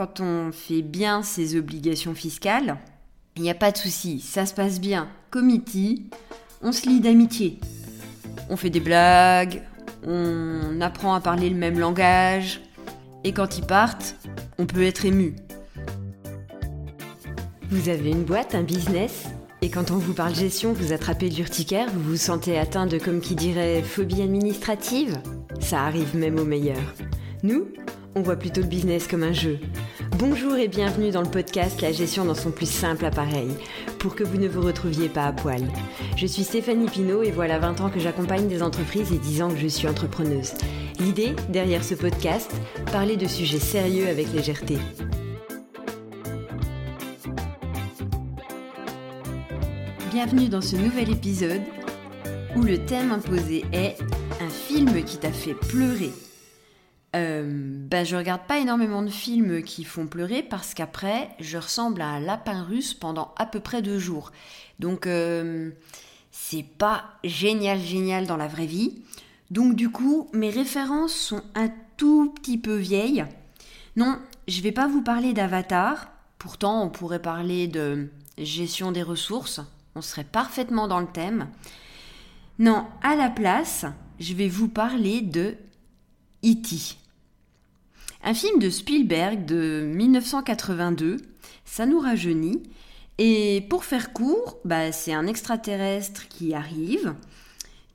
quand 0.00 0.20
on 0.20 0.50
fait 0.50 0.80
bien 0.80 1.22
ses 1.22 1.58
obligations 1.58 2.14
fiscales, 2.14 2.78
il 3.36 3.42
n'y 3.42 3.50
a 3.50 3.54
pas 3.54 3.70
de 3.70 3.76
souci, 3.76 4.20
ça 4.20 4.46
se 4.46 4.54
passe 4.54 4.80
bien. 4.80 5.08
Committee, 5.30 6.06
on 6.62 6.72
se 6.72 6.88
lie 6.88 7.00
d'amitié. 7.00 7.60
On 8.48 8.56
fait 8.56 8.70
des 8.70 8.80
blagues, 8.80 9.60
on 10.06 10.80
apprend 10.80 11.12
à 11.12 11.20
parler 11.20 11.50
le 11.50 11.56
même 11.56 11.78
langage, 11.78 12.62
et 13.24 13.32
quand 13.32 13.58
ils 13.58 13.66
partent, 13.66 14.16
on 14.58 14.64
peut 14.64 14.84
être 14.84 15.04
ému. 15.04 15.36
Vous 17.68 17.90
avez 17.90 18.08
une 18.08 18.24
boîte, 18.24 18.54
un 18.54 18.62
business? 18.62 19.26
Et 19.60 19.68
quand 19.68 19.90
on 19.90 19.98
vous 19.98 20.14
parle 20.14 20.34
gestion, 20.34 20.72
vous 20.72 20.94
attrapez 20.94 21.28
l'urticaire, 21.28 21.90
vous 21.92 22.12
vous 22.12 22.16
sentez 22.16 22.58
atteint 22.58 22.86
de, 22.86 22.96
comme 22.96 23.20
qui 23.20 23.34
dirait, 23.34 23.82
phobie 23.82 24.22
administrative? 24.22 25.20
Ça 25.60 25.84
arrive 25.84 26.16
même 26.16 26.38
aux 26.38 26.46
meilleurs. 26.46 26.94
Nous, 27.42 27.66
on 28.14 28.22
voit 28.22 28.36
plutôt 28.36 28.62
le 28.62 28.66
business 28.66 29.06
comme 29.06 29.24
un 29.24 29.34
jeu. 29.34 29.58
Bonjour 30.20 30.58
et 30.58 30.68
bienvenue 30.68 31.10
dans 31.10 31.22
le 31.22 31.30
podcast 31.30 31.80
La 31.80 31.92
gestion 31.92 32.26
dans 32.26 32.34
son 32.34 32.50
plus 32.50 32.70
simple 32.70 33.06
appareil, 33.06 33.48
pour 33.98 34.14
que 34.14 34.22
vous 34.22 34.36
ne 34.36 34.48
vous 34.48 34.60
retrouviez 34.60 35.08
pas 35.08 35.24
à 35.24 35.32
poil. 35.32 35.66
Je 36.14 36.26
suis 36.26 36.44
Stéphanie 36.44 36.90
Pinault 36.90 37.22
et 37.22 37.30
voilà 37.30 37.58
20 37.58 37.80
ans 37.80 37.88
que 37.88 38.00
j'accompagne 38.00 38.46
des 38.46 38.62
entreprises 38.62 39.14
et 39.14 39.16
10 39.16 39.40
ans 39.40 39.48
que 39.48 39.56
je 39.56 39.66
suis 39.66 39.88
entrepreneuse. 39.88 40.52
L'idée, 40.98 41.34
derrière 41.48 41.82
ce 41.82 41.94
podcast, 41.94 42.52
parler 42.92 43.16
de 43.16 43.26
sujets 43.26 43.58
sérieux 43.58 44.08
avec 44.08 44.30
légèreté. 44.34 44.76
Bienvenue 50.12 50.50
dans 50.50 50.60
ce 50.60 50.76
nouvel 50.76 51.10
épisode 51.10 51.62
où 52.56 52.60
le 52.60 52.84
thème 52.84 53.10
imposé 53.10 53.64
est 53.72 53.96
un 54.42 54.50
film 54.50 55.02
qui 55.02 55.16
t'a 55.16 55.32
fait 55.32 55.54
pleurer. 55.54 56.12
Euh, 57.16 57.42
ben 57.44 58.06
je 58.06 58.14
regarde 58.14 58.42
pas 58.46 58.58
énormément 58.58 59.02
de 59.02 59.10
films 59.10 59.62
qui 59.62 59.82
font 59.82 60.06
pleurer 60.06 60.44
parce 60.44 60.74
qu'après 60.74 61.30
je 61.40 61.58
ressemble 61.58 62.02
à 62.02 62.06
un 62.06 62.20
lapin 62.20 62.62
russe 62.62 62.94
pendant 62.94 63.34
à 63.36 63.46
peu 63.46 63.58
près 63.60 63.82
deux 63.82 63.98
jours. 63.98 64.30
Donc 64.78 65.06
euh, 65.06 65.70
c'est 66.30 66.62
pas 66.62 67.04
génial 67.24 67.80
génial 67.80 68.26
dans 68.26 68.36
la 68.36 68.46
vraie 68.46 68.66
vie. 68.66 69.02
Donc 69.50 69.74
du 69.74 69.90
coup 69.90 70.28
mes 70.32 70.50
références 70.50 71.14
sont 71.14 71.42
un 71.56 71.70
tout 71.96 72.32
petit 72.36 72.58
peu 72.58 72.76
vieilles. 72.76 73.24
Non, 73.96 74.18
je 74.46 74.60
vais 74.60 74.72
pas 74.72 74.86
vous 74.86 75.02
parler 75.02 75.32
d'Avatar. 75.32 76.12
Pourtant 76.38 76.84
on 76.84 76.90
pourrait 76.90 77.22
parler 77.22 77.66
de 77.66 78.08
gestion 78.38 78.92
des 78.92 79.02
ressources 79.02 79.60
on 79.94 80.02
serait 80.02 80.24
parfaitement 80.24 80.88
dans 80.88 81.00
le 81.00 81.06
thème. 81.06 81.48
Non, 82.58 82.86
à 83.02 83.16
la 83.16 83.30
place, 83.30 83.86
je 84.18 84.34
vais 84.34 84.48
vous 84.48 84.68
parler 84.68 85.20
de 85.20 85.56
E.T. 86.44 86.96
Un 88.22 88.34
film 88.34 88.58
de 88.58 88.70
Spielberg 88.70 89.44
de 89.44 89.82
1982, 89.94 91.18
ça 91.64 91.86
nous 91.86 92.00
rajeunit. 92.00 92.62
Et 93.18 93.66
pour 93.68 93.84
faire 93.84 94.12
court, 94.12 94.58
bah, 94.64 94.92
c'est 94.92 95.12
un 95.12 95.26
extraterrestre 95.26 96.28
qui 96.28 96.54
arrive, 96.54 97.14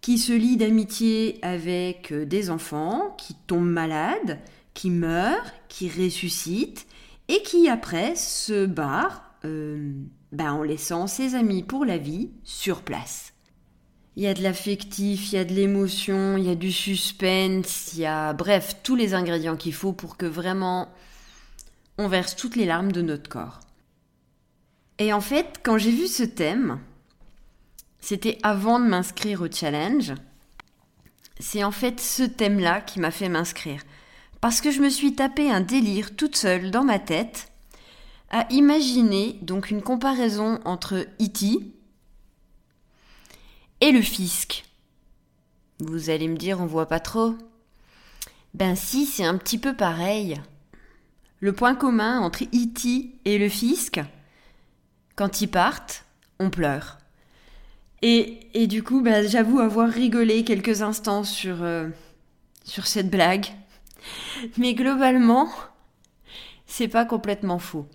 qui 0.01 0.19
se 0.19 0.33
lie 0.33 0.57
d'amitié 0.57 1.39
avec 1.41 2.11
euh, 2.11 2.25
des 2.25 2.51
enfants, 2.51 3.15
qui 3.17 3.33
tombe 3.47 3.67
malade, 3.67 4.39
qui 4.75 4.91
meurt, 4.91 5.53
qui 5.67 5.89
ressuscite, 5.89 6.85
et 7.27 7.41
qui 7.41 7.69
après 7.69 8.15
se 8.15 8.67
barre 8.67 9.31
euh, 9.45 9.93
ben, 10.31 10.53
en 10.53 10.63
laissant 10.63 11.07
ses 11.07 11.33
amis 11.33 11.63
pour 11.63 11.85
la 11.85 11.97
vie 11.97 12.29
sur 12.43 12.81
place. 12.81 13.34
Il 14.17 14.23
y 14.23 14.27
a 14.27 14.33
de 14.33 14.41
l'affectif, 14.41 15.31
il 15.31 15.35
y 15.35 15.37
a 15.37 15.43
de 15.43 15.53
l'émotion, 15.53 16.37
il 16.37 16.45
y 16.45 16.49
a 16.49 16.55
du 16.55 16.71
suspense, 16.71 17.93
il 17.93 17.99
y 17.99 18.05
a 18.05 18.31
bref 18.33 18.77
tous 18.81 18.95
les 18.95 19.13
ingrédients 19.13 19.57
qu'il 19.57 19.73
faut 19.73 19.91
pour 19.91 20.15
que 20.15 20.25
vraiment 20.25 20.89
on 21.97 22.07
verse 22.07 22.35
toutes 22.35 22.55
les 22.55 22.65
larmes 22.65 22.91
de 22.91 23.01
notre 23.01 23.29
corps. 23.29 23.59
Et 24.99 25.11
en 25.11 25.21
fait, 25.21 25.59
quand 25.63 25.77
j'ai 25.77 25.91
vu 25.91 26.07
ce 26.07 26.23
thème, 26.23 26.79
c'était 27.99 28.37
avant 28.43 28.79
de 28.79 28.85
m'inscrire 28.85 29.41
au 29.41 29.51
challenge. 29.51 30.13
C'est 31.39 31.63
en 31.63 31.71
fait 31.71 31.99
ce 31.99 32.23
thème-là 32.23 32.79
qui 32.81 32.99
m'a 32.99 33.11
fait 33.11 33.27
m'inscrire. 33.27 33.81
Parce 34.39 34.61
que 34.61 34.71
je 34.71 34.79
me 34.79 34.89
suis 34.89 35.15
tapé 35.15 35.49
un 35.51 35.59
délire 35.59 36.15
toute 36.15 36.37
seule 36.37 36.71
dans 36.71 36.83
ma 36.83 36.99
tête 36.99 37.51
à 38.29 38.47
imaginer 38.51 39.39
donc 39.41 39.71
une 39.71 39.81
comparaison 39.81 40.59
entre 40.65 41.07
E.T. 41.21 41.59
et 43.81 43.91
le 43.91 44.01
fisc. 44.01 44.65
Vous 45.79 46.09
allez 46.09 46.27
me 46.27 46.37
dire, 46.37 46.59
on 46.59 46.65
voit 46.65 46.87
pas 46.87 46.99
trop. 46.99 47.35
Ben 48.53 48.75
si, 48.75 49.05
c'est 49.05 49.25
un 49.25 49.37
petit 49.37 49.57
peu 49.57 49.75
pareil. 49.75 50.41
Le 51.39 51.53
point 51.53 51.75
commun 51.75 52.19
entre 52.21 52.43
E.T. 52.43 53.11
et 53.25 53.37
le 53.37 53.49
fisc, 53.49 53.99
quand 55.15 55.41
ils 55.41 55.49
partent, 55.49 56.05
on 56.39 56.49
pleure. 56.49 56.97
Et, 58.01 58.47
et 58.53 58.67
du 58.67 58.83
coup, 58.83 59.01
ben, 59.01 59.27
j'avoue 59.27 59.59
avoir 59.59 59.89
rigolé 59.89 60.43
quelques 60.43 60.81
instants 60.81 61.23
sur, 61.23 61.63
euh, 61.63 61.89
sur 62.63 62.87
cette 62.87 63.09
blague. 63.09 63.47
Mais 64.57 64.73
globalement, 64.73 65.49
c'est 66.65 66.87
pas 66.87 67.05
complètement 67.05 67.59
faux. 67.59 67.87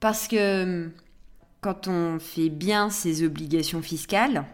Parce 0.00 0.28
que 0.28 0.90
quand 1.60 1.88
on 1.88 2.18
fait 2.18 2.48
bien 2.48 2.90
ses 2.90 3.24
obligations 3.24 3.82
fiscales, 3.82 4.44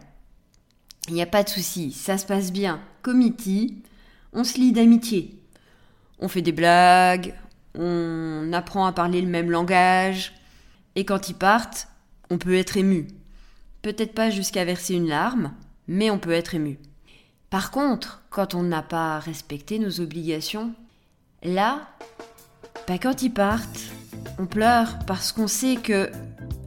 il 1.07 1.13
n'y 1.13 1.21
a 1.21 1.27
pas 1.27 1.43
de 1.43 1.49
souci, 1.49 1.91
ça 1.91 2.17
se 2.17 2.25
passe 2.25 2.51
bien. 2.51 2.79
Committee, 3.01 3.81
on 4.31 4.43
se 4.43 4.57
lie 4.57 4.71
d'amitié. 4.71 5.39
On 6.19 6.27
fait 6.27 6.41
des 6.41 6.51
blagues, 6.51 7.33
on 7.75 8.51
apprend 8.53 8.85
à 8.85 8.93
parler 8.93 9.21
le 9.21 9.27
même 9.27 9.51
langage, 9.51 10.33
et 10.95 11.05
quand 11.05 11.29
ils 11.29 11.35
partent, 11.35 11.87
on 12.29 12.37
peut 12.37 12.55
être 12.55 12.77
ému. 12.77 13.07
Peut-être 13.81 14.13
pas 14.13 14.29
jusqu'à 14.29 14.63
verser 14.63 14.95
une 14.95 15.09
larme, 15.09 15.51
mais 15.87 16.09
on 16.09 16.19
peut 16.19 16.31
être 16.31 16.55
ému. 16.55 16.79
Par 17.49 17.71
contre, 17.71 18.23
quand 18.29 18.55
on 18.55 18.63
n'a 18.63 18.81
pas 18.81 19.19
respecté 19.19 19.79
nos 19.79 19.99
obligations, 19.99 20.73
là, 21.43 21.81
bah 22.87 22.97
quand 22.97 23.21
ils 23.21 23.33
partent, 23.33 23.81
on 24.39 24.45
pleure 24.45 24.99
parce 25.05 25.31
qu'on 25.31 25.47
sait 25.47 25.75
que 25.75 26.09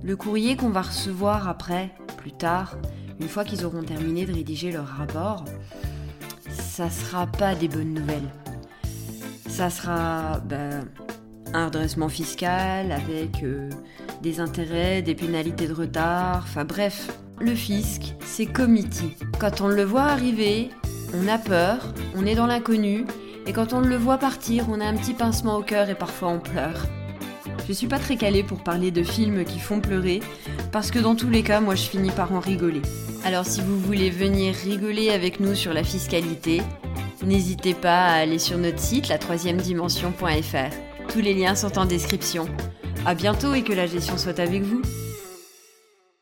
le 0.05 0.17
courrier 0.17 0.57
qu'on 0.57 0.69
va 0.69 0.83
recevoir 0.83 1.49
après, 1.49 1.91
plus 2.19 2.33
tard, 2.33 2.77
une 3.21 3.29
fois 3.29 3.45
qu'ils 3.45 3.65
auront 3.65 3.83
terminé 3.83 4.27
de 4.27 4.33
rédiger 4.33 4.73
leur 4.73 4.87
rapport, 4.87 5.45
ça 6.51 6.91
sera 6.91 7.27
pas 7.27 7.55
des 7.55 7.69
bonnes 7.69 7.95
nouvelles. 7.95 8.29
Ça 9.49 9.71
sera 9.71 10.41
ben, 10.41 10.87
un 11.55 11.67
redressement 11.67 12.09
fiscal 12.09 12.93
avec 12.93 13.43
euh, 13.43 13.71
des 14.23 14.41
intérêts, 14.41 15.03
des 15.03 15.15
pénalités 15.15 15.67
de 15.67 15.73
retard, 15.73 16.45
enfin 16.45 16.65
bref. 16.65 17.09
Le 17.39 17.55
fisc, 17.55 18.15
c'est 18.25 18.47
committee. 18.47 19.15
Quand 19.39 19.61
on 19.61 19.69
le 19.69 19.85
voit 19.85 20.05
arriver, 20.05 20.71
on 21.15 21.29
a 21.29 21.39
peur, 21.39 21.93
on 22.15 22.25
est 22.25 22.35
dans 22.35 22.47
l'inconnu, 22.47 23.05
et 23.47 23.53
quand 23.53 23.73
on 23.73 23.81
le 23.81 23.97
voit 23.97 24.19
partir, 24.19 24.67
on 24.71 24.81
a 24.81 24.87
un 24.87 24.97
petit 24.97 25.15
pincement 25.15 25.57
au 25.57 25.63
cœur 25.63 25.89
et 25.91 25.95
parfois 25.95 26.29
on 26.29 26.41
pleure. 26.41 26.87
Je 27.69 27.73
suis 27.73 27.89
pas 27.89 27.99
très 27.99 28.17
calée 28.17 28.43
pour 28.43 28.63
parler 28.63 28.91
de 28.91 29.03
films 29.03 29.45
qui 29.45 29.59
font 29.59 29.81
pleurer, 29.81 30.21
parce 30.73 30.91
que 30.91 30.99
dans 30.99 31.15
tous 31.15 31.31
les 31.31 31.43
cas, 31.43 31.61
moi 31.61 31.75
je 31.75 31.83
finis 31.83 32.11
par 32.11 32.33
en 32.33 32.41
rigoler. 32.41 32.83
Alors 33.27 33.45
si 33.45 33.61
vous 33.61 33.81
voulez 33.81 34.09
venir 34.09 34.55
rigoler 34.55 35.11
avec 35.11 35.41
nous 35.41 35.57
sur 35.57 35.75
la 35.75 35.83
fiscalité, 35.83 36.63
n'hésitez 37.25 37.75
pas 37.75 38.05
à 38.05 38.13
aller 38.19 38.39
sur 38.39 38.57
notre 38.57 38.79
site 38.79 39.09
la 39.09 39.19
troisième 39.19 39.57
dimension.fr. 39.57 41.09
Tous 41.09 41.19
les 41.19 41.35
liens 41.35 41.57
sont 41.57 41.77
en 41.77 41.87
description. 41.87 42.47
À 43.05 43.17
bientôt 43.17 43.53
et 43.53 43.65
que 43.65 43.73
la 43.73 43.89
gestion 43.89 44.17
soit 44.17 44.39
avec 44.39 44.63
vous. 44.63 44.81